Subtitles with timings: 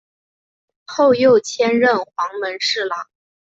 [0.87, 3.07] 后又迁任黄门侍郎。